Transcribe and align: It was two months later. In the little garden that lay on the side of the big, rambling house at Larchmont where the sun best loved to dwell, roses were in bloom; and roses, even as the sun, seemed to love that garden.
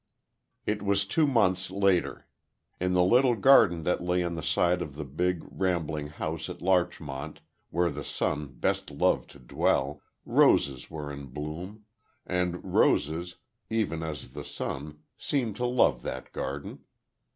It 0.65 0.81
was 0.81 1.05
two 1.05 1.27
months 1.27 1.69
later. 1.69 2.25
In 2.79 2.93
the 2.93 3.03
little 3.03 3.35
garden 3.35 3.83
that 3.83 4.01
lay 4.01 4.23
on 4.23 4.33
the 4.33 4.41
side 4.41 4.81
of 4.81 4.95
the 4.95 5.05
big, 5.05 5.43
rambling 5.51 6.07
house 6.07 6.49
at 6.49 6.59
Larchmont 6.59 7.39
where 7.69 7.91
the 7.91 8.03
sun 8.03 8.47
best 8.47 8.89
loved 8.89 9.29
to 9.29 9.37
dwell, 9.37 10.01
roses 10.25 10.89
were 10.89 11.13
in 11.13 11.27
bloom; 11.27 11.85
and 12.25 12.73
roses, 12.73 13.35
even 13.69 14.01
as 14.01 14.29
the 14.31 14.43
sun, 14.43 15.03
seemed 15.19 15.55
to 15.57 15.67
love 15.67 16.01
that 16.01 16.31
garden. 16.31 16.79